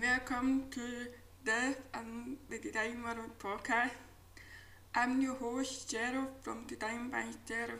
welcome 0.00 0.64
to 0.70 0.80
Deaf 1.44 1.76
and 1.92 2.38
the 2.48 2.58
Design 2.58 3.02
World 3.02 3.38
podcast. 3.38 3.90
I'm 4.94 5.20
your 5.20 5.34
host, 5.34 5.92
Cheryl 5.92 6.26
from 6.40 6.64
Design 6.66 7.10
by 7.10 7.24
Cheryl. 7.46 7.76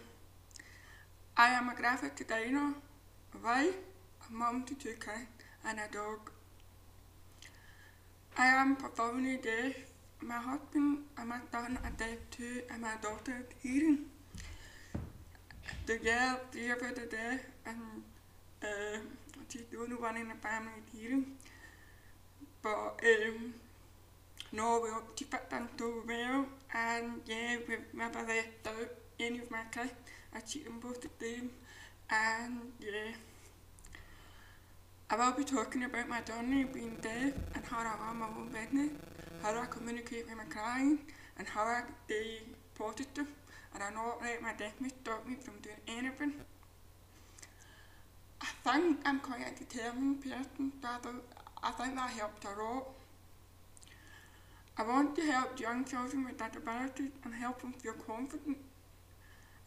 I 1.35 1.49
am 1.49 1.71
a 1.71 1.75
graphic 1.75 2.17
designer, 2.17 2.75
a 3.35 3.39
wife, 3.43 3.75
a 4.29 4.33
mom 4.33 4.65
to 4.65 4.75
two 4.75 4.97
kids, 5.01 5.31
and 5.65 5.79
a 5.79 5.91
dog. 5.91 6.31
I 8.37 8.49
am 8.49 8.77
profoundly 8.77 9.39
deaf. 9.39 9.77
My 10.21 10.37
husband 10.37 10.99
and 11.17 11.29
my 11.29 11.41
son 11.51 11.79
are 11.83 11.93
deaf 11.97 12.19
too, 12.31 12.61
and 12.71 12.83
my 12.83 12.97
daughter 13.01 13.47
is 13.49 13.57
hearing. 13.63 14.01
The 15.87 15.97
girl, 15.97 16.41
three 16.53 16.69
of 16.71 16.83
us 16.83 16.99
are 16.99 17.07
deaf, 17.07 17.41
and 17.65 18.03
uh, 18.63 18.99
she's 19.49 19.63
the 19.71 19.79
only 19.79 19.97
one 19.97 20.19
in 20.19 20.29
the 20.29 20.35
family 20.35 20.83
hearing. 20.93 21.25
But 22.63 23.01
um, 23.03 23.55
no, 24.53 24.81
we're 24.83 24.95
up 24.95 25.17
to 25.17 25.25
fit 25.25 25.49
them 25.49 25.69
so 25.79 26.03
well, 26.07 26.47
and 26.75 27.21
yeah, 27.27 27.57
we've 27.67 27.95
never 27.95 28.19
left 28.21 28.67
out 28.67 28.91
any 29.19 29.39
of 29.39 29.51
my 29.51 29.63
kids. 29.71 29.93
I 30.35 30.41
treat 30.41 30.65
them 30.65 30.81
both 30.81 31.01
the 31.01 31.09
same, 31.21 31.51
and 32.11 32.73
yeah. 32.81 33.13
I 35.09 35.17
will 35.17 35.33
be 35.37 35.45
talking 35.45 35.83
about 35.85 36.09
my 36.09 36.21
journey 36.21 36.65
being 36.65 36.97
deaf 37.03 37.33
and 37.55 37.65
how 37.65 37.79
I 37.79 37.97
run 38.07 38.19
my 38.19 38.27
own 38.27 38.49
business, 38.49 38.91
how 39.43 39.59
I 39.61 39.67
communicate 39.67 40.29
with 40.29 40.37
my 40.37 40.45
clients, 40.45 41.03
and 41.39 41.49
how 41.49 41.63
I 41.63 41.83
stay 42.07 42.43
positive, 42.79 43.27
and 43.75 43.83
I 43.83 43.91
not 43.91 44.21
let 44.23 44.43
my 44.43 44.53
deafness 44.53 44.93
stop 45.03 45.27
me 45.27 45.35
from 45.35 45.55
doing 45.63 45.77
anything. 45.89 46.35
I 48.41 48.47
think 48.65 49.01
I'm 49.05 49.21
quite 49.21 49.47
a 49.47 49.59
determined 49.59 50.23
person, 50.23 50.73
so 50.81 50.89
I, 51.63 51.71
think 51.73 51.95
that 51.97 52.11
helped 52.11 52.45
a 52.45 52.63
lot. 52.63 52.87
I 54.79 54.83
want 54.83 55.15
to 55.17 55.23
help 55.23 55.61
young 55.61 55.85
children 55.85 56.25
with 56.25 56.39
disabilities 56.39 57.11
and 57.25 57.35
help 57.35 57.61
them 57.61 57.73
feel 57.75 57.93
confident. 57.95 58.57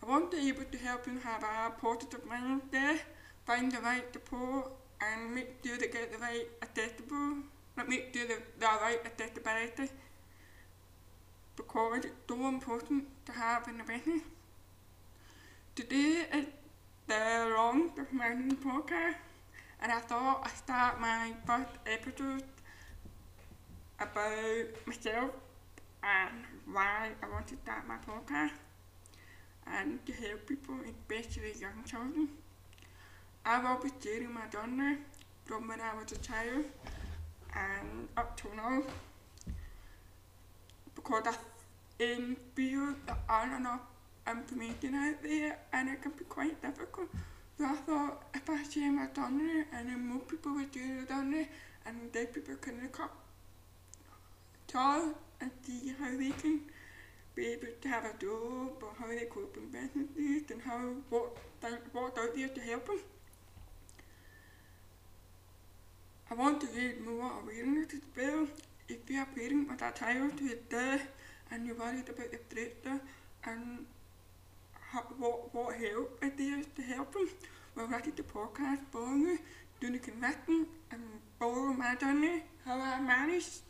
I 0.01 0.05
want 0.09 0.31
to 0.31 0.37
be 0.37 0.49
able 0.49 0.65
to 0.65 0.77
help 0.77 1.05
them 1.05 1.19
have 1.21 1.43
a 1.43 1.71
positive 1.79 2.21
mindset, 2.27 2.99
find 3.45 3.71
the 3.71 3.79
right 3.79 4.11
support, 4.11 4.71
and 5.01 5.35
make 5.35 5.63
sure 5.63 5.77
they 5.77 5.87
get 5.87 6.11
the 6.11 6.17
right 6.17 6.47
accessible, 6.61 7.43
make 7.87 8.13
sure 8.13 8.27
the, 8.27 8.37
the 8.59 8.65
right 8.65 8.99
accessibility, 9.05 9.91
because 11.55 12.05
it's 12.05 12.15
so 12.27 12.47
important 12.47 13.05
to 13.25 13.31
have 13.31 13.67
in 13.67 13.77
the 13.77 13.83
business. 13.83 14.23
Today 15.75 16.25
is 16.33 16.45
the 17.07 17.15
of 17.97 18.13
my 18.13 18.29
podcast, 18.63 19.15
and 19.83 19.91
I 19.91 19.99
thought 19.99 20.43
I'd 20.45 20.57
start 20.57 21.01
my 21.01 21.33
first 21.45 21.75
episode 21.85 22.43
about 23.99 24.87
myself 24.87 25.31
and 26.01 26.35
why 26.73 27.09
I 27.21 27.29
want 27.29 27.47
to 27.47 27.55
start 27.57 27.85
my 27.85 27.97
podcast 27.97 28.53
and 29.67 29.99
to 30.05 30.13
help 30.13 30.47
people, 30.47 30.75
especially 30.85 31.51
young 31.59 31.83
children. 31.85 32.29
I 33.45 33.59
will 33.61 33.83
be 33.83 33.89
sharing 34.01 34.33
my 34.33 34.47
journey 34.47 34.99
from 35.43 35.67
when 35.67 35.81
I 35.81 35.93
was 35.95 36.13
a 36.13 36.17
child 36.19 36.63
and 37.53 38.07
up 38.15 38.37
to 38.37 38.55
now 38.55 38.83
because 40.95 41.23
I 41.27 42.13
um, 42.13 42.37
feel 42.55 42.95
there 43.05 43.17
aren't 43.27 43.59
enough 43.59 43.81
information 44.25 44.95
out 44.95 45.21
there 45.21 45.59
and 45.73 45.89
it 45.89 46.01
can 46.01 46.11
be 46.11 46.23
quite 46.23 46.61
difficult. 46.61 47.09
So 47.57 48.17
if 48.33 48.49
I 48.49 48.63
share 48.63 48.91
my 48.91 49.07
journey 49.15 49.65
and 49.73 49.87
then 49.87 50.07
more 50.07 50.19
people 50.21 50.53
will 50.53 50.65
do 50.71 51.01
the 51.01 51.07
journey 51.07 51.47
and 51.85 52.11
then 52.11 52.25
people 52.27 52.55
can 52.55 52.81
look 52.81 52.99
up 52.99 53.15
to 54.67 55.13
and 55.39 55.51
see 55.61 55.93
how 55.99 56.17
they 56.17 56.31
can 56.31 56.61
be 57.35 57.47
able 57.47 57.67
to 57.81 57.87
have 57.87 58.05
a 58.05 58.13
job 58.19 58.81
or 58.81 58.93
how 58.99 59.07
they 59.07 59.25
cope 59.25 59.57
in 59.57 59.69
businesses 59.69 60.49
and 60.51 60.61
how 60.61 60.79
what 61.09 61.37
what's 61.91 62.17
out 62.17 62.35
there 62.35 62.47
to 62.47 62.61
help 62.61 62.85
them. 62.85 62.99
I 66.31 66.33
want 66.35 66.61
to 66.61 66.67
raise 66.75 66.99
more 67.05 67.31
awareness 67.41 67.93
as 67.93 68.01
well. 68.17 68.47
If 68.89 69.09
you 69.09 69.19
are 69.19 69.23
a 69.23 69.35
parent 69.35 69.69
with 69.69 69.81
a 69.81 69.91
child 69.91 70.39
who 70.39 70.47
is 70.47 70.59
deaf 70.69 71.07
and 71.51 71.65
you're 71.65 71.75
worried 71.75 72.09
about 72.09 72.31
the 72.31 72.39
future 72.49 72.99
and 73.45 73.85
what, 75.17 75.53
what 75.53 75.75
help 75.75 76.19
there 76.21 76.63
to 76.75 76.81
help 76.81 77.13
them, 77.13 77.29
well, 77.75 77.87
write 77.87 78.15
the 78.15 78.23
podcast 78.23 78.79
for 78.91 79.15
you, 79.15 79.39
do 79.79 79.91
the 79.91 79.99
conviction 79.99 80.67
and 80.91 81.01
follow 81.39 81.73
my 81.73 81.95
journey, 81.95 82.43
how 82.65 82.79
I 82.79 82.99
managed 83.01 83.61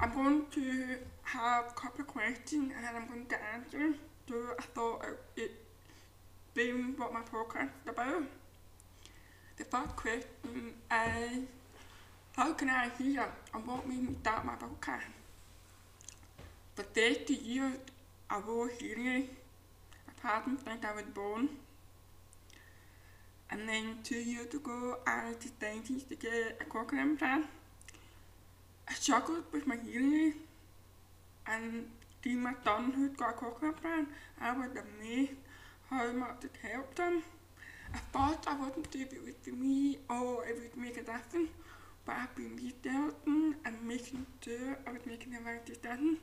I'm 0.00 0.12
going 0.12 0.44
to 0.52 0.96
have 1.22 1.66
a 1.70 1.80
couple 1.80 2.02
of 2.02 2.08
questions 2.08 2.72
and 2.76 2.96
I'm 2.96 3.06
going 3.06 3.26
to 3.26 3.36
answer. 3.54 3.94
So 4.28 4.34
I 4.58 4.62
thought 4.74 5.04
it 5.36 5.52
being 6.52 6.94
what 6.96 7.12
my 7.12 7.20
podcast 7.20 7.70
is 7.84 7.88
about. 7.88 8.24
The 9.56 9.64
first 9.64 9.96
question 9.96 10.74
is 10.90 11.44
how 12.36 12.52
can 12.52 12.68
I 12.68 12.90
hear 12.98 13.28
and 13.54 13.66
what 13.66 13.86
made 13.88 14.02
me 14.02 14.14
start 14.20 14.44
my 14.44 14.54
podcast? 14.54 15.02
For 16.74 16.82
30 16.82 17.32
years 17.34 17.78
I 18.28 18.38
was 18.38 18.72
hearing 18.80 19.28
apart 20.08 20.42
from 20.42 20.58
since 20.58 20.84
I 20.84 20.94
was 20.94 21.04
born. 21.14 21.48
And 23.50 23.68
then 23.68 23.98
two 24.02 24.18
years 24.18 24.52
ago 24.52 24.98
I 25.06 25.34
decided 25.38 26.08
to 26.08 26.16
get 26.16 26.60
a 26.60 26.64
cochlear 26.64 27.02
implant. 27.02 27.46
I 28.88 28.94
struggled 28.94 29.44
with 29.52 29.68
my 29.68 29.76
hearing 29.76 30.34
and 31.46 31.86
then 32.22 32.42
my 32.42 32.54
son 32.64 32.90
who 32.92 33.10
got 33.10 33.30
a 33.30 33.32
cochlear 33.34 33.68
implant, 33.68 34.08
I 34.40 34.52
was 34.58 34.70
amazed 34.70 35.32
how 35.88 36.10
much 36.10 36.42
it 36.42 36.68
helped 36.68 36.96
them. 36.96 37.22
I 37.94 37.98
thought 38.12 38.44
I 38.48 38.58
wouldn't 38.58 38.90
do 38.90 39.02
it 39.02 39.22
with 39.24 39.54
me 39.56 39.98
or 40.10 40.44
it 40.46 40.58
would 40.60 40.76
make 40.76 40.96
a 40.96 41.04
difference, 41.04 41.50
but 42.06 42.16
I've 42.16 42.34
been 42.36 42.56
researching 42.56 43.54
and 43.64 43.76
making 43.82 44.26
sure 44.42 44.78
I 44.86 44.92
was 44.92 45.00
making 45.06 45.32
the 45.32 45.40
right 45.40 45.64
decision. 45.64 46.18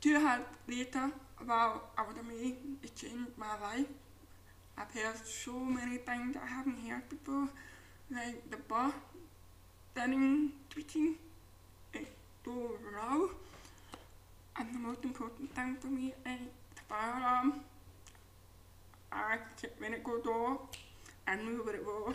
Two 0.00 0.10
years 0.10 0.40
later, 0.68 1.10
wow, 1.46 1.82
I 1.96 2.02
was 2.02 2.16
amazed, 2.20 2.56
it 2.82 2.94
changed 2.94 3.32
my 3.36 3.58
life. 3.60 3.86
I've 4.76 4.92
heard 4.92 5.16
so 5.26 5.58
many 5.58 5.96
things 5.98 6.36
I 6.40 6.46
haven't 6.46 6.78
heard 6.86 7.08
before, 7.08 7.48
like 8.10 8.48
the 8.50 8.56
bus, 8.56 8.92
standing, 9.92 10.52
tweeting, 10.70 11.14
eh, 11.94 11.98
is 11.98 12.06
so 12.44 12.70
raw. 12.94 13.26
And 14.56 14.74
the 14.74 14.78
most 14.78 15.02
important 15.02 15.54
thing 15.54 15.76
for 15.80 15.88
me 15.88 16.14
is 16.24 16.40
the 16.76 16.82
fire 16.88 17.18
alarm. 17.18 17.60
I 19.10 19.38
when 19.78 19.94
it 19.94 20.04
goes 20.04 20.26
off, 20.26 20.60
I 21.26 21.36
knew 21.36 21.62
what 21.64 21.74
it 21.74 21.84
was. 21.84 22.14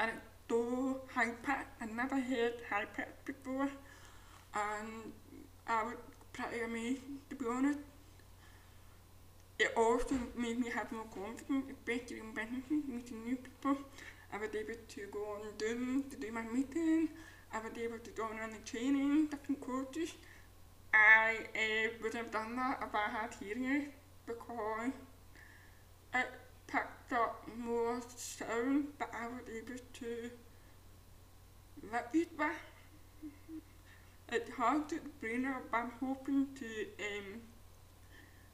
I 0.00 1.86
never 1.86 2.18
heard 2.18 2.54
high 2.68 2.86
pitched 2.86 3.24
before. 3.24 3.68
And 4.54 5.12
I 5.66 5.84
was 5.84 5.96
pretty 6.32 6.62
amazed 6.62 7.02
to 7.28 7.36
be 7.36 7.44
honest. 7.46 7.78
It 9.58 9.72
also 9.76 10.14
made 10.36 10.58
me 10.58 10.70
have 10.70 10.90
more 10.90 11.04
confidence, 11.14 11.66
especially 11.70 12.20
in 12.20 12.32
business, 12.34 12.64
meeting 12.88 13.24
new 13.24 13.36
people. 13.36 13.76
I 14.32 14.38
was 14.38 14.48
able 14.54 14.80
to 14.88 15.00
go 15.12 15.18
on 15.34 15.42
Zoom 15.58 16.04
to 16.10 16.16
do 16.16 16.32
my 16.32 16.42
meeting. 16.42 17.08
I 17.52 17.58
was 17.58 17.72
able 17.76 17.98
to 17.98 18.10
go 18.12 18.24
on 18.24 18.50
the 18.50 18.58
training, 18.64 19.26
different 19.26 19.60
courses. 19.60 20.14
I 20.94 21.36
uh, 21.54 21.90
would 22.02 22.14
have 22.14 22.30
done 22.30 22.56
that 22.56 22.82
if 22.82 22.94
I 22.94 23.10
had 23.10 23.34
hearing 23.38 23.92
because 24.26 24.92
it 26.14 26.26
picked 26.70 27.12
up 27.12 27.44
more 27.58 28.00
sound 28.16 28.86
that 28.98 29.10
I 29.12 29.26
was 29.26 29.42
able 29.48 29.80
to 29.94 30.30
repeat 31.90 32.28
with. 32.38 33.32
It's 34.32 34.50
hard 34.52 34.88
to 34.90 34.96
explain 34.96 35.44
it, 35.44 35.54
but 35.70 35.76
I'm 35.76 35.92
hoping 35.98 36.46
to, 36.54 36.66
um, 36.66 37.40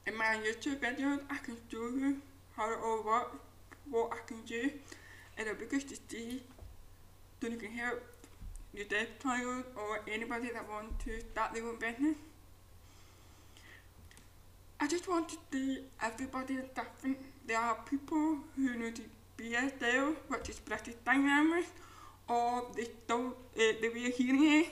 in 0.07 0.17
my 0.17 0.39
YouTube 0.45 0.81
videos, 0.81 1.21
I 1.29 1.37
can 1.37 1.57
show 1.71 1.89
you 1.89 2.23
how 2.57 2.73
it 2.73 2.79
all 2.83 3.03
works, 3.05 3.37
what 3.91 4.11
I 4.13 4.27
can 4.27 4.41
do, 4.47 4.71
and 5.37 5.47
it'll 5.47 5.61
be 5.61 5.67
good 5.67 5.87
to 5.89 5.97
see 6.09 6.43
so 7.41 7.49
you 7.49 7.59
can 7.59 7.73
help 7.73 8.03
your 8.73 8.87
deaf 8.87 9.09
child 9.23 9.65
or 9.77 10.01
anybody 10.11 10.49
that 10.53 10.67
wants 10.69 11.05
to 11.05 11.21
start 11.33 11.53
their 11.53 11.65
own 11.65 11.79
business. 11.79 12.17
I 14.81 14.89
just 14.89 15.09
want 15.09 15.29
to 15.31 15.37
see 15.53 15.79
everybody 16.03 16.55
is 16.55 16.65
different. 16.75 17.19
There 17.47 17.59
are 17.61 17.77
people 17.89 18.39
who 18.57 18.75
know 18.75 18.91
the 18.91 19.05
BSL, 19.39 20.17
which 20.29 20.49
is 20.49 20.59
British 20.59 20.97
Language, 21.07 21.67
or 22.29 22.65
they 22.75 22.89
don't, 23.07 23.37
uh, 23.57 23.73
they 23.81 23.89
wear 23.95 24.11
hearing 24.11 24.43
aid, 24.45 24.71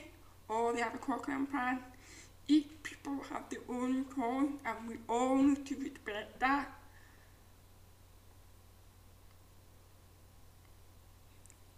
or 0.49 0.73
they 0.73 0.81
have 0.81 0.95
a 0.95 0.99
cochlear 0.99 1.37
implant. 1.37 1.81
each 2.47 2.67
people 2.83 3.17
have 3.31 3.49
their 3.49 3.61
own 3.69 4.05
calling 4.05 4.59
and 4.67 4.89
we 4.89 4.97
all 5.09 5.37
need 5.37 5.65
to 5.67 5.75
respect 5.77 6.39
that. 6.41 6.69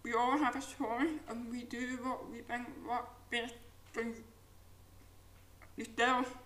We 0.02 0.14
all 0.14 0.38
have 0.38 0.56
a 0.56 0.60
choice 0.60 1.18
and 1.28 1.50
we 1.50 1.62
do 1.64 1.98
what 2.02 2.30
we 2.30 2.38
think 2.38 2.66
what 2.84 3.08
best 3.30 3.54
for 3.92 4.04
yourself. 5.76 6.36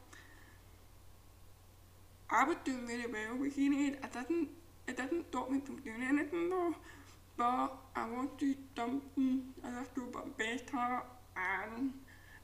I 2.32 2.44
was 2.44 2.56
doing 2.65 2.87
really 2.87 3.06
well 3.06 3.38
with 3.38 3.59
it. 3.59 3.99
I 4.03 4.06
didn't 4.06 4.49
it 4.87 4.97
didn't 4.97 5.27
stop 5.31 5.50
me 5.50 5.61
from 5.61 5.81
doing 5.81 6.03
anything 6.03 6.49
though. 6.49 6.75
But 7.37 7.73
I 7.97 8.09
want 8.09 8.38
to 8.38 8.55
do 8.55 8.61
something 8.77 9.43
a 9.65 9.69
little 9.69 10.12
bit 10.12 10.38
better 10.38 11.03
and 11.37 11.93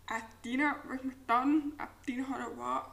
I 0.08 0.22
did 0.42 0.60
it 0.60 0.76
with 0.88 1.04
my 1.04 1.12
son, 1.28 1.72
I've 1.78 1.88
did 2.04 2.24
how 2.24 2.48
it 2.48 2.56
work 2.56 2.86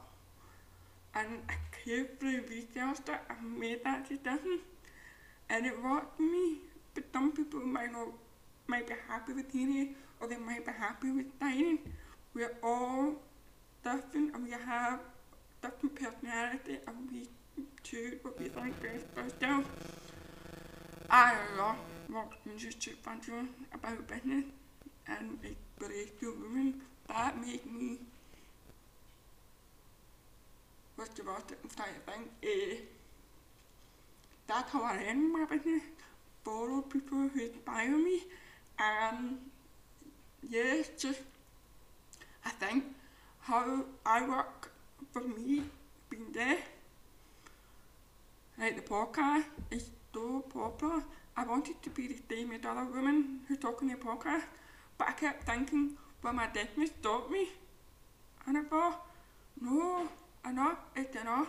and 1.16 1.42
I 1.50 1.56
carefully 1.84 2.40
researched 2.42 3.10
it 3.10 3.22
and 3.30 3.60
made 3.60 3.84
that 3.84 4.08
decision 4.10 4.60
and 5.50 5.66
it 5.66 5.84
worked 5.84 6.18
for 6.18 6.24
me. 6.24 6.58
But 6.94 7.06
some 7.12 7.32
people 7.32 7.62
might 7.62 7.92
not 7.92 8.10
might 8.68 8.88
be 8.88 8.94
happy 9.08 9.34
with 9.34 9.52
hearing 9.52 9.96
or 10.22 10.28
they 10.28 10.38
might 10.38 10.66
be 10.66 10.72
happy 10.72 11.12
with 11.12 11.40
dining. 11.40 11.80
We're 12.36 12.56
all 12.62 13.14
different 13.84 14.36
and 14.36 14.44
we 14.44 14.52
have 14.52 15.00
different 15.64 15.96
personality 15.96 16.78
and 16.88 16.98
we 17.12 17.28
what 18.24 18.40
we 18.40 18.48
think 18.48 18.82
best 18.82 19.06
for 19.14 19.22
ourselves. 19.22 19.68
I 21.10 21.36
love 21.58 21.76
watching 22.10 22.58
YouTube 22.58 22.98
videos 23.06 23.48
about 23.74 24.08
business 24.08 24.46
and 25.08 25.38
inspirational 25.44 26.34
women. 26.42 26.82
That 27.08 27.40
make 27.40 27.66
me 27.72 27.98
the 30.98 31.24
word 31.24 31.44
I'm 31.52 31.70
trying 31.70 31.94
to 31.94 32.12
think? 32.12 32.30
Uh, 32.44 32.76
that's 34.48 34.72
how 34.72 34.84
I 34.84 34.96
run 35.06 35.32
my 35.34 35.46
business. 35.46 35.84
Follow 36.44 36.82
people 36.82 37.30
who 37.30 37.40
inspire 37.40 37.98
me 37.98 38.22
and 38.80 39.38
yeah, 40.50 40.82
just 40.98 41.20
I 42.46 42.50
think 42.50 42.84
how 43.42 43.86
I 44.06 44.28
work 44.28 44.73
for 45.12 45.22
me 45.22 45.64
being 46.10 46.32
there. 46.34 46.58
Like 48.58 48.76
the 48.76 48.82
podcast 48.82 49.46
is 49.72 49.90
so 50.14 50.42
popular. 50.42 51.04
I 51.36 51.46
wanted 51.46 51.82
to 51.82 51.90
be 51.90 52.08
the 52.08 52.20
same 52.30 52.52
as 52.52 52.62
other 52.66 52.86
women 52.86 53.40
who 53.48 53.56
talk 53.58 53.82
on 53.82 53.88
the 53.88 53.96
podcast, 53.96 54.44
but 54.98 55.10
I 55.10 55.12
kept 55.14 55.44
thinking, 55.44 55.98
well, 56.22 56.34
my 56.34 56.48
deafness 56.54 56.92
stopped 57.00 57.32
me. 57.32 57.50
And 58.46 58.58
er 58.58 58.62
I 58.62 58.70
thought, 58.70 59.06
no, 59.60 60.08
enough 60.48 60.78
is 60.96 61.16
enough. 61.20 61.48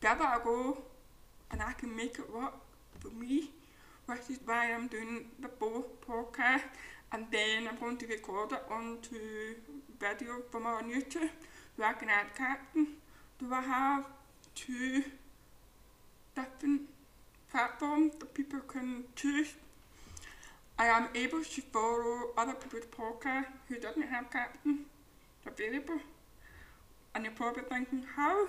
Give 0.00 0.20
it 0.20 0.20
a 0.20 0.40
go, 0.44 0.78
and 1.50 1.62
I 1.62 1.72
can 1.72 1.96
make 1.96 2.18
it 2.18 2.32
work 2.32 2.54
for 3.00 3.10
me, 3.10 3.50
which 4.06 4.30
is 4.30 4.38
why 4.44 4.72
I'm 4.72 4.88
doing 4.88 5.26
the 5.40 5.48
both 5.48 5.86
podcast, 6.06 6.62
and 7.12 7.26
then 7.32 7.66
I'm 7.68 7.78
going 7.78 7.96
to 7.96 8.06
record 8.06 8.52
it 8.52 8.62
onto 8.70 9.18
video 9.98 10.42
from 10.50 10.66
on 10.66 10.90
YouTube, 10.90 11.30
can 11.78 12.08
add 12.08 12.34
caption. 12.36 12.88
Do 13.38 13.52
I 13.52 13.60
have 13.60 14.04
two 14.54 15.04
different 16.34 16.82
platforms 17.50 18.14
that 18.18 18.34
people 18.34 18.60
can 18.60 19.04
choose? 19.14 19.54
I 20.78 20.86
am 20.86 21.08
able 21.14 21.42
to 21.42 21.60
follow 21.72 22.30
other 22.36 22.54
people's 22.54 22.84
podcast 22.86 23.46
who 23.68 23.78
doesn't 23.78 24.02
have 24.02 24.30
captions 24.30 24.86
available. 25.46 26.00
And 27.14 27.24
you're 27.24 27.32
probably 27.32 27.62
thinking, 27.64 28.04
how? 28.14 28.46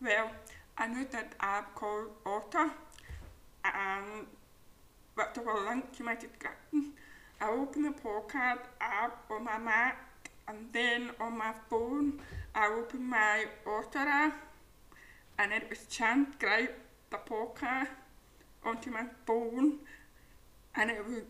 Well, 0.00 0.30
I 0.78 0.86
know 0.86 1.04
that 1.10 1.34
app 1.40 1.74
called 1.74 2.10
Otter, 2.24 2.70
and 3.64 4.26
with 5.16 5.34
the 5.34 5.42
link 5.42 5.92
to 5.96 6.04
my 6.04 6.14
description, 6.14 6.92
I 7.40 7.50
open 7.50 7.82
the 7.82 7.90
podcast 7.90 8.60
app 8.80 9.24
on 9.30 9.44
my 9.44 9.58
Mac, 9.58 10.07
and 10.48 10.72
then 10.72 11.10
on 11.20 11.38
my 11.38 11.52
phone, 11.68 12.20
I 12.54 12.68
open 12.68 13.04
my 13.04 13.44
Otter 13.66 13.98
app, 13.98 14.40
and 15.38 15.52
it 15.52 15.68
was 15.68 15.86
transcribe 15.90 16.70
the 17.10 17.18
podcast 17.18 17.88
onto 18.64 18.90
my 18.90 19.06
phone, 19.26 19.78
and 20.74 20.90
it 20.90 21.06
would 21.06 21.26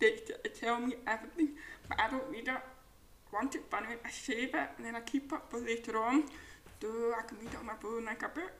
they 0.00 0.16
tell 0.58 0.80
me 0.80 0.94
everything, 1.06 1.50
but 1.88 2.00
I 2.00 2.08
don't 2.10 2.28
read 2.30 2.48
it. 2.48 2.54
Want 3.32 3.54
it, 3.54 3.70
but 3.70 3.82
I 3.82 4.10
save 4.10 4.54
it, 4.54 4.70
and 4.76 4.86
then 4.86 4.96
I 4.96 5.00
keep 5.00 5.30
it 5.32 5.40
for 5.48 5.60
later 5.60 6.02
on, 6.02 6.24
so 6.80 6.88
I 7.16 7.22
can 7.28 7.38
read 7.38 7.52
it 7.52 7.58
on 7.60 7.66
my 7.66 7.74
phone 7.80 8.06
like 8.06 8.22
a 8.22 8.28
book. 8.28 8.50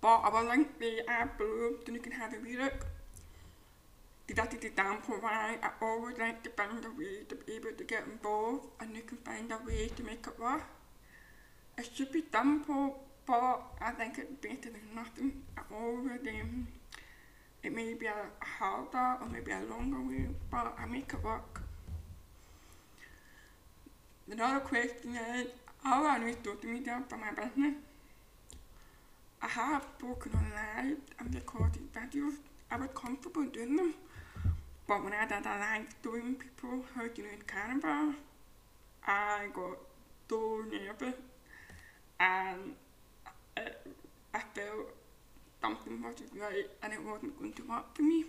But 0.00 0.16
I 0.16 0.28
will 0.30 0.48
link 0.48 0.80
the 0.80 1.08
app 1.08 1.38
below 1.38 1.74
so 1.86 1.92
you 1.92 2.00
can 2.00 2.12
have 2.12 2.32
a 2.32 2.38
read 2.38 2.58
it. 2.58 2.82
The 4.28 4.40
example 4.66 5.16
why 5.20 5.58
I 5.62 5.70
always 5.84 6.16
like 6.16 6.42
to 6.44 6.50
find 6.50 6.84
a 6.84 6.90
way 6.90 7.24
to 7.28 7.34
be 7.34 7.54
able 7.54 7.72
to 7.76 7.84
get 7.84 8.04
involved 8.06 8.66
and 8.80 8.94
you 8.94 9.02
can 9.02 9.18
find 9.18 9.50
a 9.52 9.58
way 9.66 9.88
to 9.88 10.02
make 10.02 10.26
it 10.26 10.38
work. 10.38 10.62
It 11.76 11.88
should 11.92 12.12
be 12.12 12.22
simple, 12.32 13.00
but 13.26 13.62
I 13.80 13.90
think 13.90 14.18
it's 14.18 14.32
better 14.40 14.70
than 14.70 14.94
nothing 14.94 15.42
at 15.56 15.66
all. 15.72 15.98
Um, 15.98 16.68
it 17.62 17.72
may 17.74 17.94
be 17.94 18.06
a 18.06 18.14
harder 18.40 19.22
or 19.22 19.28
maybe 19.28 19.50
a 19.52 19.60
longer 19.68 20.00
way, 20.00 20.28
but 20.50 20.74
I 20.78 20.86
make 20.86 21.12
it 21.12 21.22
work. 21.22 21.62
Another 24.30 24.60
question 24.60 25.16
is, 25.16 25.48
how 25.82 26.06
I 26.06 26.18
use 26.18 26.36
social 26.44 26.70
media 26.70 27.02
for 27.08 27.18
my 27.18 27.32
business? 27.32 27.74
I 29.42 29.48
have 29.48 29.84
spoken 29.98 30.32
on 30.36 30.52
live 30.54 30.98
and 31.18 31.34
recorded 31.34 31.92
videos. 31.92 32.36
I 32.70 32.76
was 32.76 32.88
comfortable 32.94 33.44
doing 33.46 33.76
them. 33.76 33.94
But 34.92 35.04
when 35.04 35.14
I 35.14 35.24
a 35.24 35.40
live 35.58 36.02
doing 36.02 36.34
people 36.34 36.84
how 36.94 37.08
to 37.08 37.22
use 37.22 37.42
Canva, 37.46 38.14
I 39.06 39.48
got 39.54 39.78
so 40.28 40.64
nervous 40.70 41.14
and 42.20 42.74
it, 43.56 43.86
I 44.34 44.40
felt 44.54 44.92
something 45.62 46.02
wasn't 46.02 46.38
right 46.38 46.68
and 46.82 46.92
it 46.92 47.02
wasn't 47.02 47.38
going 47.38 47.54
to 47.54 47.62
work 47.70 47.96
for 47.96 48.02
me. 48.02 48.26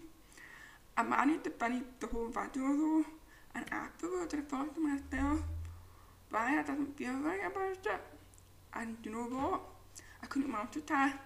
I 0.96 1.04
managed 1.04 1.44
to 1.44 1.50
finish 1.50 1.84
the 2.00 2.08
whole 2.08 2.30
video 2.30 2.78
though 2.78 3.04
and 3.56 3.66
afterwards 3.70 4.34
I 4.34 4.40
thought 4.50 4.74
to 4.74 4.80
myself, 4.80 5.42
why 6.30 6.60
I 6.60 6.64
didn't 6.64 6.98
feel 6.98 7.16
right 7.16 7.42
about 7.46 7.94
it. 7.94 8.02
And 8.74 8.96
you 9.04 9.12
know 9.12 9.26
what? 9.26 9.60
I 10.22 10.28
couldn't 10.28 10.50
multitask. 10.50 11.20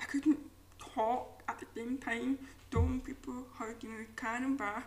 I 0.00 0.04
couldn't 0.06 0.40
talk 0.80 1.44
at 1.48 1.60
the 1.60 1.66
same 1.76 1.98
time, 1.98 2.40
showing 2.72 3.00
people 3.00 3.44
to 3.58 3.86
use 3.86 4.06
Canva 4.16 4.82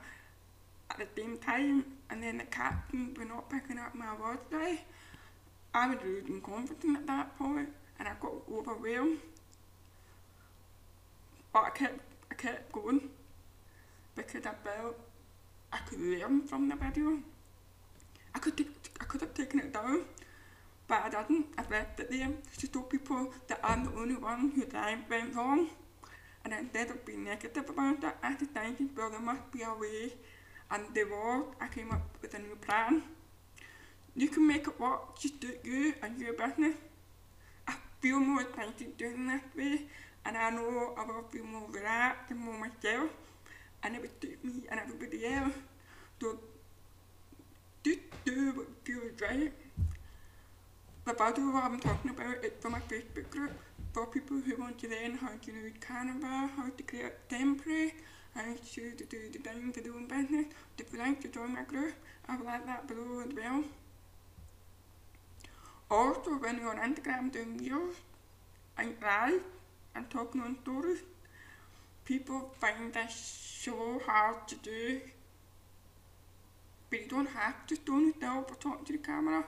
at 0.92 0.98
the 0.98 1.08
same 1.16 1.38
time, 1.38 1.86
and 2.10 2.24
then 2.24 2.38
the 2.38 2.46
captain 2.46 3.14
were 3.18 3.26
not 3.26 3.50
picking 3.50 3.78
up 3.78 3.96
my 3.96 4.14
words 4.16 4.42
right. 4.52 4.82
I 5.74 5.90
was 5.90 5.98
losing 6.04 6.42
confidence 6.42 6.98
at 6.98 7.08
that 7.08 7.38
point, 7.38 7.70
and 8.00 8.08
I 8.08 8.14
got 8.20 8.32
overwhelmed. 8.52 9.20
But 11.54 11.64
I 11.64 11.70
kept, 11.70 12.00
I 12.32 12.36
kept 12.36 12.72
going 12.72 13.10
because 14.16 14.46
I 14.46 14.54
felt 14.64 14.96
I 15.72 15.78
could 15.78 16.00
learn 16.00 16.42
from 16.48 16.70
the 16.70 16.76
video. 16.76 17.20
I 18.34 18.40
could, 18.40 18.66
I 19.00 19.04
could 19.06 19.22
have 19.22 19.34
taken 19.34 19.60
it 19.60 19.74
down, 19.74 20.02
but 20.88 21.04
I 21.04 21.10
didn't. 21.10 21.48
I 21.58 21.64
left 21.70 22.00
it 22.00 22.10
there 22.12 22.30
to 22.58 22.68
show 22.72 22.82
people 22.82 23.32
that 23.48 23.60
I'm 23.64 23.86
the 23.86 23.92
only 24.00 24.16
one 24.16 24.52
who 24.52 24.66
went 25.10 25.36
wrong. 25.36 25.70
And 26.43 26.53
instead 26.53 26.89
of 26.89 27.05
being 27.05 27.25
negative 27.25 27.69
about 27.69 28.03
it, 28.03 28.15
I 28.24 28.36
decided, 28.36 28.89
well, 28.96 29.10
there 29.10 29.19
must 29.19 29.51
be 29.51 29.62
a 29.63 29.74
way. 29.74 30.13
And 30.72 30.84
there 30.93 31.08
was, 31.08 31.46
I 31.60 31.67
came 31.67 31.91
up 31.91 32.01
with 32.22 32.34
a 32.34 32.39
new 32.39 32.55
plan. 32.55 33.03
You 34.15 34.29
can 34.29 34.48
make 34.48 34.67
it 34.67 34.79
work, 34.79 35.19
just 35.19 35.39
do 35.39 35.53
you 35.63 35.93
and 36.01 36.19
your 36.19 36.34
business. 36.34 36.75
I 37.67 37.74
feel 38.01 38.19
more 38.19 38.41
excited 38.41 38.98
doing 38.98 39.27
this 39.27 39.41
way, 39.55 39.81
and 40.25 40.38
I 40.38 40.50
know 40.50 40.93
I 40.98 41.05
will 41.05 41.24
feel 41.29 41.46
more 41.46 41.67
relaxed 41.69 42.31
and 42.31 42.39
more 42.39 42.60
myself. 42.60 43.10
And 43.84 43.96
it 43.96 44.01
would 44.01 44.22
suit 44.22 44.43
me 44.43 44.63
and 44.69 44.79
everybody 44.79 45.25
else. 45.25 45.53
So 46.22 46.38
just 47.84 48.00
do 48.25 48.51
what 48.51 48.67
feels 48.84 49.22
right. 49.22 49.53
The 51.05 51.13
video 51.13 51.55
I'm 51.55 51.79
talking 51.79 52.12
about 52.12 52.43
is 52.43 52.51
from 52.60 52.74
my 52.74 52.79
Facebook 52.81 53.29
group 53.29 53.53
for 53.93 54.05
people 54.08 54.39
who 54.39 54.55
want 54.58 54.79
to 54.79 54.89
learn 54.89 55.17
how 55.17 55.31
to 55.41 55.51
use 55.51 55.74
Canva, 55.79 56.50
how 56.55 56.69
to 56.75 56.84
create 56.84 57.05
a 57.05 57.34
template, 57.34 57.93
how 58.36 58.53
to 58.53 59.05
do 59.05 59.29
design 59.31 59.72
for 59.74 59.81
doing 59.81 60.08
business. 60.08 60.46
If 60.77 60.91
you'd 60.91 61.00
like 61.00 61.22
to 61.22 61.27
join 61.27 61.53
my 61.53 61.63
group, 61.63 61.93
I 62.27 62.38
will 62.38 62.48
add 62.48 62.67
that 62.67 62.88
below 62.88 63.22
as 63.22 63.34
well. 63.36 63.63
Also, 65.91 66.31
when 66.31 66.58
you're 66.58 66.69
on 66.69 66.93
Instagram 66.93 67.31
doing 67.31 67.60
videos, 67.60 67.96
and 68.77 68.96
live, 69.01 69.41
and 69.96 70.10
talking 70.10 70.41
on 70.41 70.58
stories, 70.62 71.00
people 72.05 72.53
find 72.60 72.93
this 72.93 73.15
so 73.15 74.00
hard 74.05 74.48
to 74.48 74.55
do 74.55 75.01
but 76.89 77.01
you 77.01 77.08
don't 77.08 77.29
have 77.29 77.65
to 77.67 77.75
do 77.77 78.10
it 78.10 78.15
now 78.22 78.43
but 78.48 78.60
talk 78.60 78.84
to 78.86 78.93
the 78.93 78.98
camera. 78.98 79.46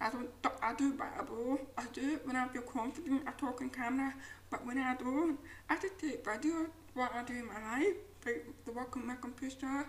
I 0.00 0.10
don't 0.10 0.30
I 0.62 0.74
do 0.74 0.94
Bible. 0.94 1.60
I 1.76 1.84
do 1.92 2.14
it 2.14 2.26
when 2.26 2.36
I 2.36 2.48
feel 2.48 2.62
confident 2.62 3.22
I 3.26 3.32
talk 3.32 3.60
on 3.60 3.70
camera, 3.70 4.14
but 4.50 4.64
when 4.66 4.78
I 4.78 4.94
don't, 4.96 5.38
I 5.68 5.76
just 5.76 5.98
take 5.98 6.24
video 6.24 6.66
what 6.94 7.14
I 7.14 7.22
do 7.22 7.34
in 7.34 7.46
my 7.46 7.60
life, 7.76 7.96
like 8.24 8.46
the 8.64 8.72
work 8.72 8.96
on 8.96 9.06
my 9.06 9.16
computer, 9.16 9.86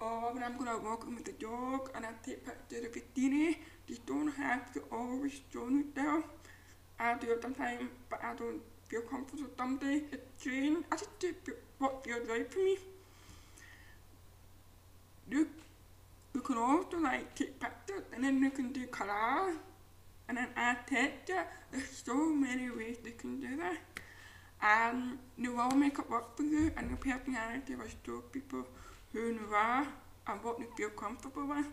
or 0.00 0.32
when 0.32 0.42
I'm 0.42 0.56
gonna 0.56 0.78
walk 0.78 1.06
with 1.06 1.24
the 1.24 1.32
dog 1.32 1.90
and 1.94 2.06
I 2.06 2.10
take 2.24 2.44
pictures 2.44 2.86
of 2.86 2.96
it 2.96 3.14
dinner. 3.14 3.54
You 3.86 3.96
don't 4.06 4.32
have 4.32 4.72
to 4.74 4.82
always 4.92 5.40
do 5.52 5.80
it 5.80 5.94
there. 5.94 6.22
I 7.00 7.14
do 7.18 7.32
it 7.32 7.42
sometimes, 7.42 7.90
but 8.10 8.20
I 8.22 8.34
don't 8.34 8.60
feel 8.88 9.02
comfortable 9.02 9.50
some 9.56 9.78
days. 9.78 10.02
It's 10.12 10.40
strange. 10.40 10.84
I 10.92 10.96
just 10.96 11.18
do 11.18 11.34
what 11.78 12.04
feels 12.04 12.28
right 12.28 12.52
for 12.52 12.58
me. 12.58 12.76
You, 15.30 15.48
can 16.48 16.56
also 16.56 16.98
like 16.98 17.34
take 17.34 17.60
pictures 17.60 18.04
and 18.14 18.24
then 18.24 18.42
you 18.42 18.50
can 18.50 18.72
do 18.72 18.86
colour 18.86 19.52
and 20.28 20.38
then 20.38 20.48
add 20.56 20.78
texture. 20.86 21.44
There's 21.70 22.02
so 22.02 22.14
many 22.14 22.70
ways 22.70 22.96
you 23.04 23.12
can 23.12 23.38
do 23.38 23.54
that. 23.58 23.76
And 24.62 25.18
you 25.36 25.54
will 25.54 25.70
make 25.72 25.98
it 25.98 26.08
work 26.08 26.36
for 26.38 26.44
you 26.44 26.72
and 26.74 26.88
your 26.88 26.96
personality 26.96 27.74
will 27.74 27.92
show 28.04 28.20
people 28.32 28.64
who 29.12 29.32
you 29.32 29.48
are 29.54 29.86
and 30.26 30.42
what 30.42 30.58
you 30.58 30.66
feel 30.74 30.88
comfortable 30.88 31.46
with. 31.46 31.66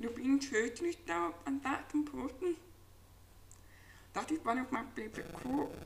You're 0.00 0.12
being 0.12 0.38
true 0.38 0.70
to 0.70 0.84
yourself 0.84 1.34
and 1.44 1.60
that's 1.60 1.92
important. 1.92 2.58
That 4.12 4.30
is 4.30 4.38
one 4.44 4.58
of 4.58 4.70
my 4.70 4.84
favorite 4.94 5.32
quotes. 5.32 5.76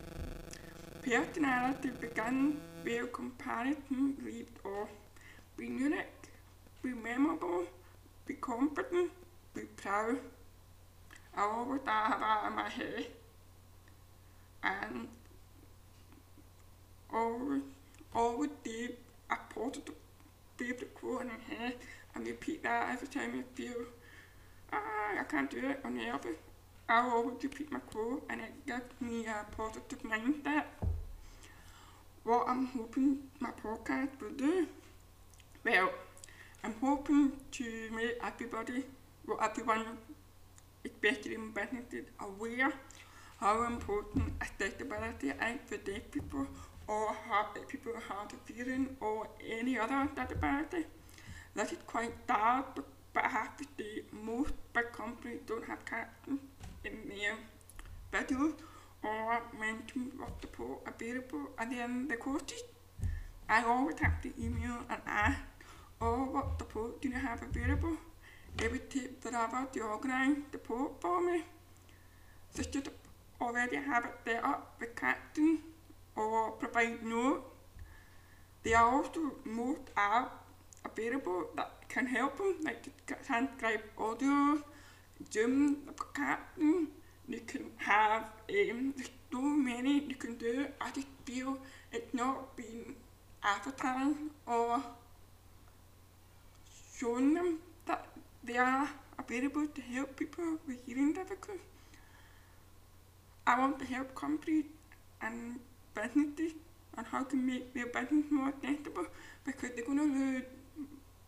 Personality 1.00 1.88
begins 1.98 2.56
where 2.82 3.06
comparison 3.06 4.16
leaves 4.22 4.52
off. 4.62 4.90
Be 5.56 5.66
unique, 5.66 6.28
be 6.82 6.90
memorable, 6.90 7.64
be 8.26 8.34
confident, 8.34 9.10
be 9.54 9.62
proud. 9.76 10.18
I 11.36 11.42
always 11.42 11.80
have 11.84 12.20
that 12.20 12.44
in 12.46 12.56
my 12.56 12.68
head. 12.68 13.06
And 14.62 15.08
always, 17.12 17.62
always 18.14 18.50
be 18.62 18.88
a 19.30 19.36
positive 19.54 19.94
favorite 20.56 20.94
quote 20.94 21.22
in 21.22 21.28
my 21.28 21.34
head 21.56 21.74
and 22.14 22.26
repeat 22.26 22.62
that 22.62 22.90
every 22.92 23.08
time 23.08 23.32
I 23.38 23.56
feel, 23.56 23.84
ah, 24.72 25.20
I 25.20 25.24
can't 25.24 25.50
do 25.50 25.58
it, 25.68 25.80
I'm 25.84 25.96
nervous. 25.96 26.36
I 26.88 27.00
always 27.00 27.42
repeat 27.42 27.72
my 27.72 27.80
quote 27.80 28.24
and 28.30 28.40
it 28.40 28.66
gives 28.66 29.00
me 29.00 29.26
a 29.26 29.44
positive 29.56 30.02
mindset. 30.02 30.64
What 32.24 32.46
I'm 32.48 32.66
hoping 32.66 33.18
my 33.40 33.50
podcast 33.50 34.20
will 34.20 34.30
do? 34.30 34.66
Well, 35.64 35.90
I'm 36.64 36.74
hoping 36.80 37.32
to 37.52 37.90
make 37.94 38.16
everybody, 38.24 38.84
well 39.26 39.38
everyone, 39.42 39.98
especially 40.82 41.34
in 41.34 41.52
businesses, 41.52 42.06
aware 42.18 42.72
how 43.38 43.66
important 43.66 44.32
accessibility 44.40 45.28
is 45.28 45.34
er 45.42 45.58
for 45.66 45.76
deaf 45.76 46.10
people 46.10 46.46
or 46.88 47.12
how 47.28 47.48
people 47.68 47.92
have 48.08 48.32
a 48.32 48.52
hearing 48.52 48.96
or 49.02 49.28
any 49.46 49.78
other 49.78 50.08
disability. 50.16 50.86
That 51.54 51.70
is 51.70 51.78
quite 51.86 52.14
sad, 52.26 52.64
but, 52.74 52.86
but 53.12 53.24
I 53.24 53.28
have 53.28 53.58
to 53.58 53.64
say 53.76 54.02
most 54.10 54.54
big 54.72 54.90
companies 54.92 55.40
don't 55.46 55.66
have 55.66 55.84
captions 55.84 56.40
in 56.82 56.96
their 57.10 57.36
videos 58.10 58.54
or 59.02 59.42
mention 59.60 60.12
what 60.16 60.40
support 60.40 60.78
available 60.86 61.50
and 61.58 61.72
then 61.72 62.08
the 62.08 62.16
courses. 62.16 62.62
I 63.50 63.62
always 63.64 63.98
have 63.98 64.22
to 64.22 64.32
email 64.42 64.78
and 64.88 65.02
ask, 65.06 65.40
oh 66.00 66.24
what 66.30 66.58
support 66.58 67.00
do 67.00 67.08
you 67.08 67.14
have 67.14 67.42
available? 67.42 67.96
Every 68.62 68.80
tip 68.88 69.20
that 69.22 69.30
about 69.30 69.72
had 69.72 69.72
to 69.72 69.80
the 69.80 70.44
support 70.52 71.00
for 71.00 71.20
me. 71.20 71.42
So 72.54 72.62
should 72.62 72.88
already 73.40 73.76
have 73.76 74.04
it 74.04 74.14
set 74.24 74.44
up 74.44 74.76
with 74.78 74.94
captain 74.94 75.58
or 76.16 76.52
provide 76.52 77.02
notes. 77.02 77.42
There 78.62 78.78
are 78.78 78.94
also 78.94 79.32
most 79.44 79.94
apps 79.96 80.30
available 80.84 81.46
that 81.56 81.88
can 81.88 82.06
help 82.06 82.38
them, 82.38 82.56
like 82.64 82.86
transcribe 83.26 83.82
audio, 83.98 84.62
Zoom, 85.32 85.78
captain. 86.14 86.88
You 87.28 87.40
can 87.40 87.70
have 87.78 88.24
um, 88.50 88.94
so 89.32 89.40
many 89.40 90.04
you 90.04 90.14
can 90.14 90.36
do. 90.36 90.66
I 90.80 90.90
just 90.92 91.06
feel 91.24 91.58
it's 91.92 92.14
not 92.14 92.56
being 92.56 92.94
advertised 93.42 94.18
or 94.46 94.82
shown 96.98 97.34
them 97.34 97.58
that 97.86 98.06
they 98.42 98.56
are 98.56 98.88
available 99.18 99.66
to 99.66 99.80
help 99.80 100.16
people 100.16 100.58
with 100.66 100.78
hearing 100.86 101.12
difficulties. 101.12 101.60
I 103.46 103.58
want 103.58 103.78
to 103.80 103.84
help 103.84 104.14
companies 104.14 104.64
and 105.20 105.60
businesses 105.94 106.52
on 106.96 107.04
how 107.04 107.24
to 107.24 107.36
make 107.36 107.74
their 107.74 107.86
business 107.86 108.24
more 108.30 108.48
accessible 108.48 109.06
because 109.44 109.70
they're 109.74 109.84
going 109.84 109.98
to 109.98 110.04
lose 110.04 110.42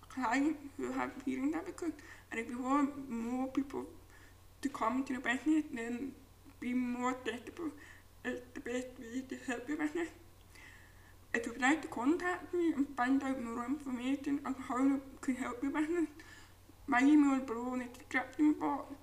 clients 0.09 0.59
who 0.77 0.93
have 0.93 1.11
hearing 1.25 1.53
difficulties. 1.53 2.01
And 2.31 2.41
if 2.41 2.49
we 2.49 2.57
want 2.57 3.11
more 3.11 3.49
people 3.49 3.85
to 4.63 4.69
come 4.69 5.05
to 5.05 5.15
the 5.15 5.21
business, 5.21 5.65
then 5.73 6.13
be 6.61 6.73
more 6.73 7.11
accessible 7.11 7.71
is 8.25 8.41
the 8.55 8.61
best 8.61 8.87
way 8.99 9.23
to 9.29 9.37
help 9.47 9.69
your 9.69 9.79
business. 9.79 10.09
If 11.37 11.45
you 11.45 11.53
would 11.53 11.61
like 11.61 11.83
to 11.83 11.89
contact 11.89 12.55
me 12.55 12.73
and 12.73 12.87
find 12.97 13.23
out 13.23 13.39
more 13.39 13.67
information 13.67 14.41
on 14.47 14.55
how 14.55 14.79
you 14.79 15.03
can 15.21 15.37
help 15.37 15.63
your 15.63 15.71
business, 15.71 16.09
my 16.87 17.01
email 17.01 17.39
is 17.39 17.43
below 17.43 17.75
in 17.75 17.81
the 17.81 17.85
description 17.85 18.55
box. 18.55 18.95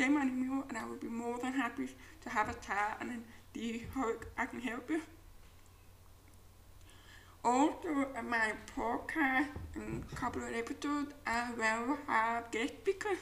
Send 0.00 0.14
my 0.14 0.22
email 0.22 0.64
and 0.66 0.78
I 0.78 0.86
will 0.86 0.96
be 0.96 1.08
more 1.08 1.36
than 1.38 1.52
happy 1.52 1.90
to 2.22 2.30
have 2.30 2.48
a 2.48 2.54
chat 2.54 2.96
and 3.02 3.22
see 3.52 3.84
how 3.94 4.12
I 4.38 4.46
can 4.46 4.60
help 4.60 4.88
you. 4.88 5.02
Also, 7.44 8.08
in 8.18 8.30
my 8.30 8.54
podcast, 8.74 9.48
in 9.76 10.02
a 10.10 10.16
couple 10.16 10.42
of 10.42 10.54
episodes, 10.54 11.12
I 11.26 11.50
will 11.52 11.98
have 12.06 12.50
guest 12.50 12.72
speakers. 12.80 13.18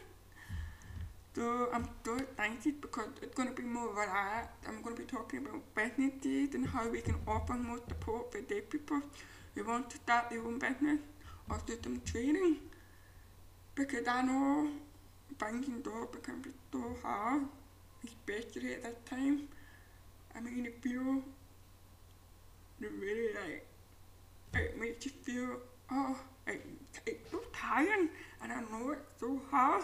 So 1.35 1.71
I'm 1.73 1.89
so 2.05 2.17
excited 2.17 2.81
because 2.83 3.09
it's 3.23 3.35
going 3.35 3.49
to 3.49 3.55
be 3.55 3.63
more 3.67 3.89
relaxed. 3.89 4.51
I'm 4.69 4.83
going 4.83 4.97
to 4.97 5.03
be 5.03 5.09
talking 5.09 5.41
about 5.47 5.63
businesses 5.75 6.55
and 6.55 6.67
how 6.67 6.89
we 6.89 7.01
can 7.01 7.17
offer 7.27 7.55
more 7.55 7.79
support 7.89 8.31
for 8.31 8.41
deaf 8.43 8.69
people 8.69 9.01
who 9.55 9.65
want 9.65 9.89
to 9.91 9.97
start 9.97 10.29
their 10.29 10.45
own 10.45 10.59
business 10.59 10.99
or 11.49 11.59
do 11.65 11.79
some 11.83 12.03
training. 12.05 12.57
Because 13.75 14.07
I 14.07 14.23
know 14.23 14.69
finding 15.39 15.83
jobs 15.83 16.19
can 16.23 16.43
be 16.43 16.51
so 16.71 16.97
hard, 17.03 17.45
especially 18.05 18.75
at 18.75 18.83
that 18.83 19.07
time. 19.07 19.49
I 20.35 20.41
mean, 20.41 20.67
if 20.67 20.85
you 20.85 21.25
really 22.81 23.33
like, 23.35 23.67
it 24.55 24.79
makes 24.79 25.07
you 25.07 25.13
feel, 25.23 25.57
oh, 25.91 26.19
it, 26.47 26.61
it's 27.07 27.31
so 27.31 27.41
tiring 27.55 28.11
and 28.43 28.53
I 28.53 28.61
know 28.61 28.91
it's 28.91 29.21
so 29.21 29.41
hard. 29.51 29.83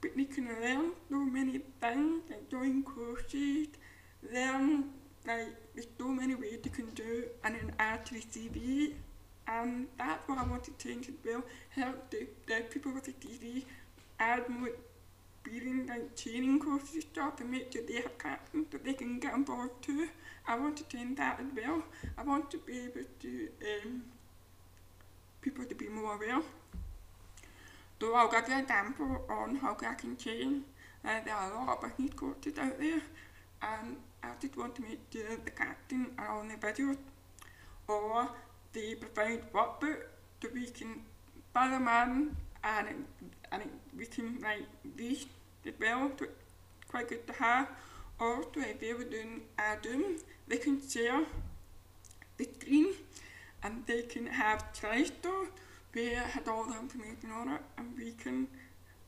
Can 0.00 0.48
learn 0.62 0.92
so 1.10 1.16
many 1.16 1.60
things, 1.80 2.22
like 2.30 2.48
doing 2.48 2.82
courses, 2.84 3.68
learn, 4.32 4.84
like, 5.26 5.48
there's 5.74 5.88
so 5.98 6.08
many 6.08 6.34
ways 6.34 6.58
you 6.62 6.70
can 6.70 6.90
do 6.90 7.24
and 7.42 7.54
then 7.54 7.72
add 7.78 8.06
to 8.06 8.14
the 8.14 8.20
CV. 8.20 8.94
And 9.48 9.88
that's 9.96 10.28
what 10.28 10.38
I 10.38 10.44
want 10.44 10.64
to 10.64 10.72
change 10.72 11.08
as 11.08 11.14
well, 11.24 11.42
help 11.70 12.10
the, 12.10 12.28
the 12.46 12.62
people 12.70 12.92
with 12.92 13.04
the 13.04 13.12
CV 13.12 13.64
add 14.20 14.48
more 14.48 14.70
reading 15.46 15.86
like 15.86 16.14
training 16.16 16.58
courses 16.60 17.04
stuff 17.10 17.40
and 17.40 17.50
make 17.50 17.72
sure 17.72 17.82
they 17.86 17.94
have 17.94 18.18
captains 18.18 18.66
that 18.70 18.84
they 18.84 18.92
can 18.92 19.18
get 19.18 19.34
involved 19.34 19.82
too. 19.82 20.08
I 20.46 20.58
want 20.58 20.76
to 20.78 20.84
change 20.84 21.16
that 21.18 21.40
as 21.40 21.46
well. 21.56 21.82
I 22.16 22.22
want 22.22 22.50
to 22.50 22.58
be 22.58 22.80
able 22.80 23.06
to 23.20 23.48
um, 23.84 24.02
people 25.40 25.64
to 25.64 25.74
be 25.74 25.88
more 25.88 26.14
aware. 26.14 26.42
I'll 28.14 28.28
give 28.28 28.48
you 28.48 28.54
an 28.54 28.60
example 28.60 29.24
on 29.28 29.56
how 29.56 29.74
can 29.74 30.16
change. 30.16 30.62
Uh, 31.04 31.20
there 31.24 31.34
are 31.34 31.52
a 31.52 31.54
lot 31.54 31.82
of 31.82 31.96
business 31.96 32.14
coaches 32.14 32.58
out 32.58 32.78
there 32.78 33.02
and 33.62 33.96
I 34.22 34.28
just 34.40 34.56
want 34.56 34.74
to 34.76 34.82
make 34.82 35.00
sure 35.12 35.36
the 35.44 35.50
captain 35.50 36.12
are 36.18 36.38
on 36.38 36.48
the 36.48 36.54
videos 36.54 36.96
or 37.86 38.28
the 38.72 38.94
provide 38.96 39.52
workbook 39.52 39.96
so 40.42 40.48
we 40.54 40.66
can 40.66 41.02
them 41.54 41.88
in 41.88 42.36
and, 42.62 43.04
and 43.50 43.62
we 43.96 44.06
can 44.06 44.40
like 44.40 44.66
read 44.96 45.18
as 45.66 45.72
well, 45.80 46.10
so 46.18 46.26
quite 46.88 47.08
good 47.08 47.26
to 47.26 47.32
have. 47.34 47.68
Also, 48.20 48.60
if 48.60 48.80
they 48.80 48.92
were 48.92 49.04
doing 49.04 49.42
Adam, 49.58 50.16
they 50.46 50.56
can 50.56 50.80
share 50.88 51.24
the 52.36 52.48
screen 52.58 52.94
and 53.62 53.84
they 53.86 54.02
can 54.02 54.26
have 54.26 54.72
Trello 54.72 55.48
it 55.94 56.16
had 56.16 56.48
all 56.48 56.64
the 56.64 56.78
information 56.78 57.30
on 57.32 57.48
it 57.48 57.60
and 57.76 57.96
we 57.96 58.12
can 58.12 58.46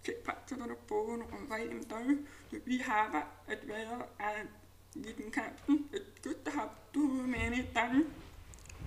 take 0.03 0.25
pictures 0.25 0.59
on 0.63 0.71
a 0.71 0.77
phone 0.87 1.23
or 1.23 1.39
write 1.49 1.69
them 1.69 1.83
down. 1.83 2.27
So 2.51 2.59
we 2.67 2.79
have 2.79 3.15
it 3.15 3.25
as 3.53 3.59
well 3.69 4.09
and 4.19 4.49
reading 4.97 5.31
caption. 5.31 5.85
It's 5.93 6.19
good 6.23 6.45
to 6.45 6.51
have 6.51 6.71
too 6.93 7.09
many 7.27 7.63
things 7.63 8.07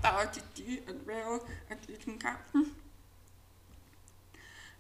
that 0.02 0.14
I 0.14 0.26
could 0.26 0.54
do 0.56 0.78
as 0.88 0.96
well 1.08 1.46
as 1.70 1.78
reading 1.88 2.18
caption. 2.18 2.72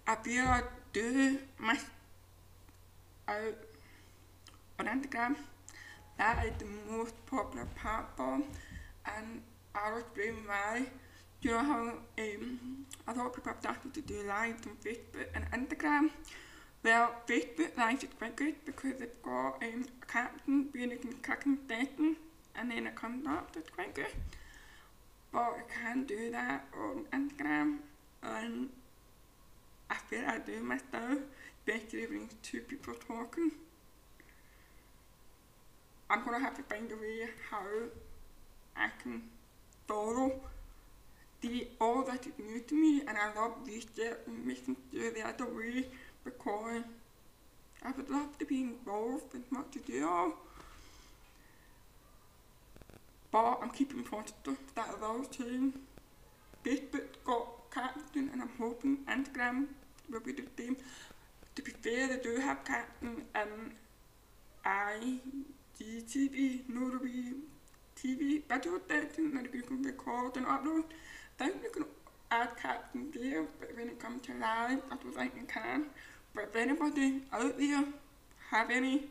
appear 0.08 0.70
do 0.92 1.40
my 1.58 1.78
uh, 3.28 3.34
on 4.80 4.86
Instagram. 4.86 5.36
That 6.18 6.46
is 6.46 6.54
the 6.60 6.66
most 6.92 7.14
popular 7.26 7.68
platform 7.80 8.44
and 9.06 9.42
I 9.74 9.92
was 9.94 10.04
explain 10.04 10.44
why. 10.46 10.86
You 11.44 11.52
know 11.52 11.60
how 11.60 11.94
um, 12.20 12.86
a 13.06 13.14
lot 13.14 13.28
of 13.28 13.34
people 13.36 13.52
have 13.52 13.60
started 13.60 13.94
to 13.94 14.02
do 14.02 14.24
lives 14.24 14.66
on 14.66 14.78
Facebook 14.78 15.28
and 15.36 15.44
Instagram. 15.52 16.10
Well, 16.86 17.12
Facebook 17.28 17.78
Live 17.78 18.02
is 18.02 18.10
quite 18.18 18.38
good 18.38 18.56
because 18.66 18.94
they've 18.98 19.22
got 19.22 19.62
um, 19.62 19.86
a 20.02 20.06
caption 20.06 20.70
being 20.72 20.94
a 20.94 20.98
cooking 21.22 21.58
station 21.66 22.16
and 22.56 22.72
then 22.72 22.88
it 22.88 22.96
comes 22.96 23.28
up, 23.28 23.52
that's 23.54 23.70
quite 23.72 23.94
good. 23.94 24.16
But 25.34 25.42
I 25.42 25.62
can't 25.68 26.08
do 26.08 26.32
that 26.32 26.66
on 26.80 27.08
Instagram 27.12 27.80
and 28.24 28.70
I 29.90 29.96
feel 29.96 30.24
I 30.26 30.40
do 30.40 30.64
myself, 30.64 31.20
especially 31.68 32.08
when 32.08 32.22
it's 32.24 32.36
two 32.42 32.62
people 32.62 32.94
talking. 33.06 33.52
I'm 36.10 36.24
gonna 36.24 36.40
have 36.40 36.56
to 36.56 36.64
find 36.64 36.90
a 36.90 36.96
way 36.96 37.28
how 37.50 37.66
I 38.78 38.88
can 39.04 39.24
follow 39.90 40.40
the 41.44 41.68
all 41.82 42.04
that 42.04 42.26
is 42.26 42.32
new 42.40 42.62
to 42.62 42.74
me 42.74 43.02
and 43.02 43.18
I 43.18 43.34
love 43.36 43.52
research 43.66 44.20
and 44.26 44.46
making 44.46 44.78
sure 44.92 45.12
the 45.12 45.28
other 45.28 45.46
way 45.46 45.86
because 46.24 46.84
I 47.84 47.92
would 47.92 48.10
love 48.10 48.38
to 48.40 48.46
be 48.46 48.62
involved 48.62 49.36
in 49.36 49.44
what 49.50 49.76
you 49.76 49.82
do. 49.86 50.34
But 53.30 53.60
I'm 53.62 53.72
keeping 53.72 54.04
positive 54.04 54.58
that 54.76 55.02
will 55.02 55.26
change. 55.26 55.76
Facebook 56.64 57.08
got 57.26 57.48
captain 57.74 58.30
and 58.32 58.42
I'm 58.42 58.52
hoping 58.58 59.00
Instagram 59.10 59.66
will 60.10 60.22
be 60.22 60.32
the 60.32 60.44
same. 60.58 60.78
To 61.56 61.62
be 61.62 61.72
fair, 61.72 62.08
they 62.08 62.24
do 62.24 62.40
have 62.40 62.64
captain 62.64 63.24
and 63.36 63.74
IGTV, 64.66 66.70
Norway 66.70 67.34
TV, 67.98 68.44
video 68.48 68.80
dating 68.88 69.34
that 69.34 69.54
you 69.54 69.64
can 69.64 69.84
record 69.84 70.38
and 70.38 70.46
upload. 70.46 70.86
Then 71.38 71.54
you 71.64 71.70
can 71.70 71.86
add 72.32 72.50
captain 72.62 73.12
there, 73.14 73.46
but 73.60 73.76
when 73.76 73.90
it 73.90 74.00
comes 74.00 74.22
to 74.28 74.34
live, 74.34 74.82
I 74.92 74.96
don't 75.02 75.16
think 75.16 75.34
you 75.36 75.46
can. 75.48 75.86
But 76.34 76.46
if 76.46 76.56
anybody 76.56 77.22
out 77.32 77.58
there 77.58 77.86
have 78.50 78.70
any 78.70 79.04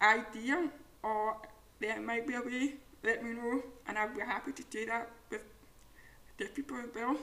idea 0.00 0.70
or 1.02 1.36
there 1.80 2.00
might 2.00 2.26
be 2.26 2.34
a 2.34 2.40
way, 2.40 2.74
let 3.02 3.22
me 3.22 3.34
know 3.34 3.62
and 3.86 3.98
I'll 3.98 4.14
be 4.14 4.20
happy 4.20 4.52
to 4.52 4.62
do 4.70 4.86
that 4.86 5.10
with 5.30 5.42
the 6.38 6.46
people 6.46 6.76
as 6.76 6.86
well. 6.94 7.16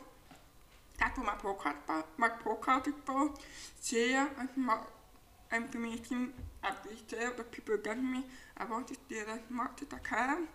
That's 1.00 1.18
what 1.18 1.26
my 1.26 1.34
podcast. 1.34 2.04
My 2.18 2.30
podcast 2.30 2.88
is 2.88 2.94
for. 3.06 3.32
Share 3.84 4.30
as 4.40 4.50
much 4.56 4.82
information 5.52 6.34
as 6.64 6.74
we 6.86 6.96
share 7.10 7.34
that 7.36 7.52
people 7.52 7.78
give 7.78 7.98
me. 7.98 8.24
I 8.58 8.66
want 8.66 8.88
to 8.88 8.96
share 9.10 9.30
as 9.30 9.42
much 9.50 9.82
as 9.82 9.88
I 9.94 10.00
can 10.08 10.48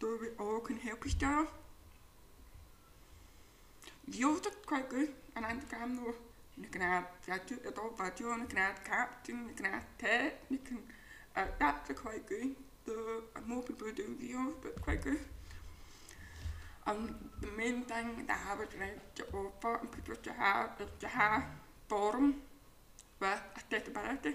so 0.00 0.18
we 0.20 0.28
all 0.38 0.60
can 0.60 0.76
help 0.76 1.06
each 1.06 1.22
other. 1.22 1.46
Videos 4.10 4.46
are 4.46 4.50
quite 4.66 4.88
good 4.90 5.08
and 5.34 5.44
Instagram 5.46 5.96
though. 5.96 6.14
You 6.56 6.68
can 6.68 6.82
add 6.82 7.06
video, 7.24 7.58
adult 7.66 7.98
video, 7.98 8.36
you 8.36 8.44
can 8.46 8.58
add 8.58 8.84
caption, 8.84 9.46
you 9.48 9.54
can 9.54 9.66
add 9.66 9.84
text, 9.98 10.36
you 10.50 10.58
can, 10.58 10.78
uh, 11.36 11.46
that's 11.58 11.90
quite 11.98 12.26
good. 12.26 12.54
The 12.84 13.22
more 13.46 13.62
people 13.62 13.88
do 13.96 14.16
videos, 14.20 14.52
but 14.62 14.80
quite 14.80 15.02
good. 15.02 15.18
Um, 16.86 17.14
the 17.40 17.48
main 17.56 17.82
thing 17.82 18.26
that 18.26 18.38
I 18.50 18.58
would 18.58 18.68
like 18.78 19.14
to 19.14 19.24
offer 19.32 19.80
people 19.86 20.16
to 20.16 20.32
have 20.32 20.72
is 20.78 20.88
to 21.00 21.08
have 21.08 21.44
forum 21.88 22.42
with 23.20 23.40
accessibility. 23.56 24.34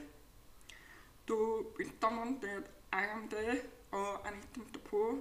So 1.27 1.67
when 1.75 1.91
someone 2.01 2.41
says 2.41 2.63
I 2.91 3.03
am 3.03 3.29
there 3.29 3.61
or 3.91 4.19
I 4.25 4.31
need 4.31 4.73
to 4.73 4.79
pull, 4.79 5.19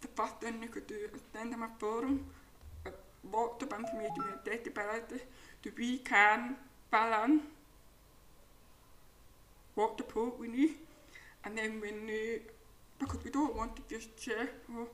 the 0.00 0.08
first 0.14 0.40
thing 0.40 0.62
you 0.62 0.68
could 0.68 0.86
do 0.86 0.94
is 1.12 1.20
send 1.32 1.52
them 1.52 1.64
a 1.64 1.70
forum 1.80 2.24
with 3.24 3.34
lots 3.34 3.62
of 3.64 3.72
information 3.72 4.16
with 4.18 4.46
accessibility 4.46 5.22
so 5.62 5.70
we 5.78 5.98
can 5.98 6.56
balance 6.90 7.42
what 9.74 9.96
support 9.98 10.38
we 10.38 10.48
need 10.48 10.74
and 11.44 11.58
then 11.58 11.80
when 11.80 12.08
uh, 12.08 12.38
because 12.98 13.24
we 13.24 13.30
don't 13.30 13.54
want 13.56 13.76
to 13.76 13.82
just 13.88 14.08
share, 14.20 14.48
oh, 14.72 14.88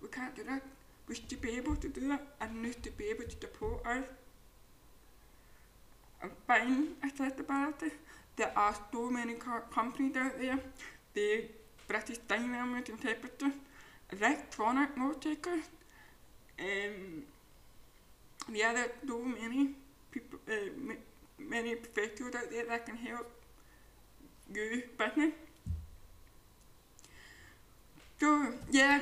we 0.00 0.08
can't 0.08 0.34
do 0.34 0.42
that, 0.44 0.62
we 1.08 1.14
should 1.14 1.40
be 1.40 1.50
able 1.56 1.76
to 1.76 1.88
do 1.88 2.08
that 2.08 2.22
and 2.40 2.62
need 2.62 2.82
to 2.82 2.90
be 2.90 3.04
able 3.06 3.24
to 3.24 3.36
support 3.40 3.86
us 3.86 4.04
and 6.22 6.30
find 6.46 6.88
accessibility. 7.02 7.90
There 8.36 8.52
are 8.56 8.74
so 8.92 9.10
many 9.10 9.34
co- 9.34 9.62
companies 9.72 10.16
out 10.16 10.38
there, 10.38 10.58
the 11.14 11.44
British 11.86 12.18
Language 12.30 12.88
Interpreter, 12.88 13.52
electronic 14.10 14.96
note 14.96 15.20
takers, 15.20 15.64
um, 16.58 17.22
yeah, 18.50 18.72
there 18.72 19.16
are 19.16 19.24
many 19.24 19.70
people, 20.10 20.38
uh, 20.48 20.52
ma- 20.78 21.04
many 21.38 21.74
professionals 21.76 22.34
out 22.34 22.50
there 22.50 22.66
that 22.66 22.86
can 22.86 22.96
help 22.96 23.30
you 24.52 24.82
business. 24.98 25.32
So 28.20 28.52
yeah, 28.70 29.00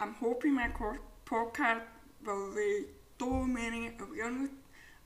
I'm 0.00 0.14
hoping 0.14 0.54
my 0.54 0.68
podcast 1.26 1.82
will 2.26 2.48
raise 2.58 2.86
so 3.18 3.30
many 3.44 3.92
awareness 4.00 4.50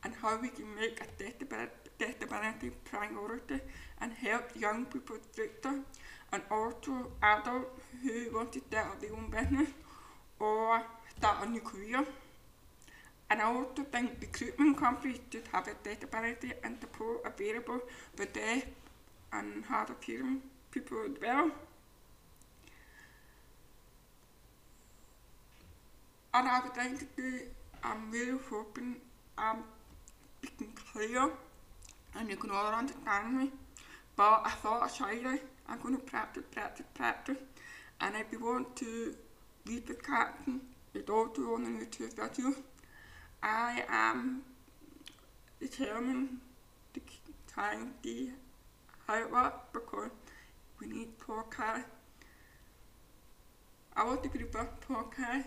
and 0.05 0.15
how 0.15 0.39
we 0.41 0.49
can 0.51 0.75
make 0.75 1.01
accessibility 1.01 1.73
accessibility 2.01 2.71
priority 2.85 3.61
and 4.01 4.13
help 4.13 4.45
young 4.57 4.87
people 4.87 5.17
sector 5.33 5.75
and 6.33 6.43
also 6.51 7.13
adults 7.23 7.81
who 8.03 8.15
want 8.35 8.53
to 8.53 8.61
start 8.69 9.01
their 9.01 9.13
own 9.15 9.31
business 9.31 9.69
or 10.41 10.83
start 11.17 11.47
a 11.47 11.51
new 11.51 11.61
career. 11.61 12.05
And 13.33 13.41
I 13.41 13.47
also 13.47 13.83
think 13.91 14.19
recruitment 14.21 14.77
companies 14.77 15.21
should 15.31 15.49
have 15.53 15.67
accessibility 15.67 16.53
and 16.63 16.77
support 16.79 17.23
available 17.25 17.81
for 18.15 18.27
deaf 18.27 18.67
and 19.33 19.65
hard 19.65 19.89
of 19.89 20.03
hearing 20.05 20.43
people 20.71 20.99
as 21.07 21.19
well. 21.19 21.51
And 26.35 26.47
I 26.47 26.61
would 26.61 26.77
like 26.77 26.99
to 26.99 27.07
do, 27.17 27.41
I'm 27.83 28.11
really 28.11 28.39
hoping 28.51 28.97
um, 29.39 29.45
I'm 29.47 29.65
speaking 30.43 30.75
clear 30.93 31.31
and 32.15 32.29
you 32.29 32.37
can 32.37 32.51
all 32.51 32.75
understand 32.75 33.39
me. 33.39 33.51
But 34.15 34.43
I 34.45 34.51
thought 34.61 35.01
I. 35.01 35.39
I'm 35.71 35.81
going 35.81 35.97
to 35.97 36.03
practice, 36.03 36.43
practice, 36.51 36.85
practice. 36.93 37.39
And 37.99 38.15
if 38.15 38.27
you 38.31 38.45
want 38.45 38.77
to 38.77 39.15
read 39.65 39.87
the 39.87 39.95
caption, 39.95 40.61
it's 40.93 41.09
also 41.09 41.55
on 41.55 41.65
the 41.65 41.87
YouTube 41.87 42.13
video. 42.13 42.55
I 43.43 43.83
am 43.89 44.43
determined 45.61 46.39
to 46.95 47.01
how 49.07 49.19
it 49.19 49.33
works 49.33 49.59
because 49.73 50.11
we 50.81 50.87
need 50.87 51.19
podcast. 51.19 51.85
I 53.97 54.05
want 54.05 54.23
to 54.23 54.29
the 54.39 54.45
best 54.45 54.81
podcast. 54.89 55.45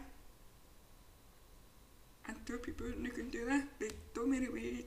And 2.28 2.36
two 2.46 2.58
people 2.58 2.88
who 2.88 3.10
can 3.10 3.30
do 3.30 3.46
that. 3.46 3.68
There's 3.80 3.94
so 4.14 4.26
many 4.26 4.50
ways 4.50 4.84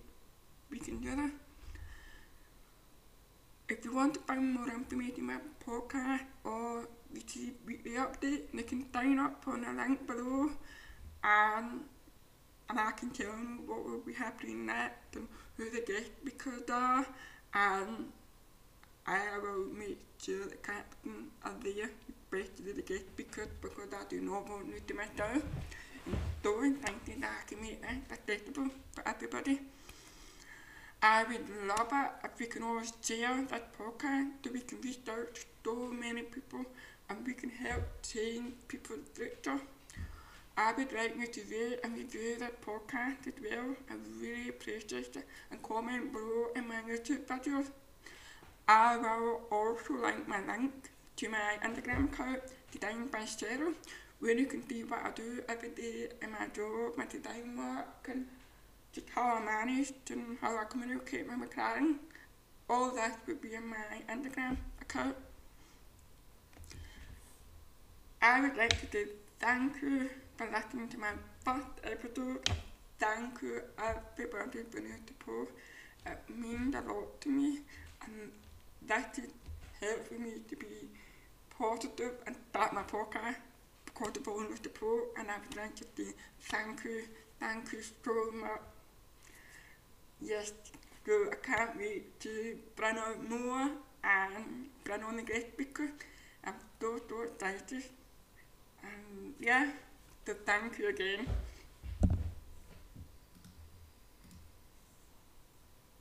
we 0.71 0.79
can 0.79 1.01
do 1.01 1.16
that. 1.16 1.31
If 3.68 3.85
you 3.85 3.94
want 3.94 4.14
to 4.14 4.21
find 4.21 4.55
more 4.55 4.68
information 4.68 5.25
about 5.31 5.42
the 5.59 5.64
podcast 5.64 6.25
or 6.44 6.88
receive 7.12 7.55
weekly 7.66 7.92
update, 7.92 8.53
you 8.53 8.62
can 8.64 8.92
sign 8.92 9.18
up 9.18 9.44
on 9.47 9.62
the 9.62 9.73
link 9.73 10.07
below 10.07 10.51
and 11.23 11.81
and 12.68 12.78
I 12.78 12.90
can 12.92 13.11
tell 13.11 13.26
you 13.26 13.62
what 13.66 13.85
will 13.85 14.00
be 14.00 14.12
happening 14.12 14.66
next 14.66 15.16
and 15.16 15.28
who 15.57 15.70
the 15.70 15.81
guest 15.81 16.11
speakers 16.20 16.68
are 16.70 17.07
and 17.54 18.12
I 19.07 19.38
will 19.38 19.64
make 19.72 19.98
sure 20.20 20.44
the 20.44 20.57
captain 20.57 21.28
are 21.42 21.54
there, 21.62 21.90
especially 22.11 22.72
the 22.72 22.83
guest 22.83 23.07
speakers 23.14 23.48
because 23.62 23.88
I 23.94 24.04
do 24.09 24.20
not 24.20 24.46
want 24.48 24.87
to 24.87 24.94
miss 24.94 25.07
out. 25.18 25.42
Doing 26.42 26.76
something 26.85 27.20
that 27.20 27.31
I 27.40 27.48
can 27.48 27.62
make 27.62 27.83
accessible 28.12 28.68
for 28.92 29.09
everybody. 29.09 29.61
I 31.02 31.24
would 31.24 31.66
love 31.66 31.88
it 31.90 32.11
if 32.24 32.38
we 32.38 32.46
can 32.46 32.62
all 32.62 32.83
share 33.02 33.46
that 33.50 33.72
podcast 33.78 34.31
so 34.44 34.50
we 34.52 34.61
can 34.61 34.81
reach 34.83 35.09
out 35.09 35.35
to 35.35 35.40
so 35.64 35.74
many 35.90 36.22
people 36.22 36.66
and 37.09 37.26
we 37.26 37.33
can 37.33 37.50
help 37.50 37.85
change 38.02 38.52
people's 38.68 39.09
future. 39.14 39.59
I 40.59 40.73
would 40.73 40.90
like 40.92 41.14
you 41.16 41.29
to 41.29 41.40
rate 41.53 41.79
and 41.85 41.97
review 41.97 42.37
that 42.40 42.61
podcast 42.61 43.29
as 43.29 43.35
well. 43.40 43.77
I 43.88 43.94
really 44.21 44.49
appreciate 44.49 45.14
it 45.14 45.25
and 45.53 45.62
comment 45.62 46.12
below 46.12 46.49
in 46.57 46.66
my 46.66 46.81
YouTube 46.83 47.27
videos. 47.27 47.71
I 48.66 48.97
will 48.97 49.42
also 49.53 49.94
link 50.03 50.27
my 50.27 50.40
link 50.44 50.90
to 51.14 51.29
my 51.29 51.59
Instagram 51.62 52.12
account, 52.12 52.40
Design 52.73 53.07
by 53.07 53.21
Cheryl, 53.21 53.73
where 54.18 54.37
you 54.37 54.47
can 54.47 54.68
see 54.68 54.83
what 54.83 54.99
I 55.05 55.11
do 55.12 55.42
every 55.49 55.68
day 55.68 56.09
in 56.21 56.33
my 56.33 56.49
job, 56.53 56.97
my 56.97 57.07
design 57.07 57.57
work 57.57 58.09
and 58.09 58.27
just 58.92 59.07
how 59.14 59.37
I 59.37 59.40
manage 59.40 59.92
and 60.11 60.38
how 60.40 60.57
I 60.59 60.64
communicate 60.64 61.29
with 61.29 61.38
my 61.38 61.47
client. 61.47 61.99
All 62.68 62.90
that 62.97 63.21
would 63.29 63.40
be 63.40 63.55
in 63.55 63.64
my 63.64 64.03
Instagram 64.12 64.57
account. 64.83 65.07
I 65.07 65.07
would 65.07 65.07
like 65.07 65.07
to 65.07 65.07
say 65.07 65.07
thank 65.07 65.07
you 65.07 65.07
for 65.07 65.35
listening 66.49 66.75
to 66.75 66.75
my 66.75 66.75
first 66.75 66.75
episode. 66.75 66.75
Thank 66.75 66.75
you 66.75 66.87
everybody 67.29 67.87
beneath 67.88 68.08
the 75.07 75.12
post. 75.24 75.50
It 76.07 76.18
means 76.37 76.74
a 76.74 76.81
lot 76.81 77.20
to 77.20 77.28
me 77.28 77.61
and 78.02 78.33
that 78.87 79.18
is 79.18 79.31
helping 79.81 80.22
me 80.24 80.33
to 80.48 80.57
be 80.57 80.88
positive 81.57 82.12
and 82.26 82.37
start 82.50 82.72
my 82.72 82.83
podcast 82.83 83.37
because 83.85 84.12
the 84.12 84.20
bone 84.20 84.50
was 84.50 84.61
the 84.61 84.68
pro 84.68 85.00
and 85.18 85.31
I 85.31 85.38
would 85.38 85.57
like 85.57 85.76
to 85.76 85.85
say 85.96 86.12
thank 86.40 86.85
you, 86.85 87.02
thank 87.38 87.72
you 87.72 87.81
so 87.83 88.33
much. 88.33 88.61
Yes, 90.20 90.52
so 91.07 91.12
I 91.31 91.37
can't 91.37 91.76
wait 91.78 92.18
to 92.20 92.59
bring 92.74 92.96
out 92.96 93.28
more 93.28 93.70
and 94.02 94.66
bring 94.83 95.02
on 95.02 95.16
the 95.16 95.22
guest 95.22 95.46
speaker. 98.82 98.92
I'm 98.92 99.32
so 100.26 100.34
so 100.34 100.88
excited. 100.88 101.28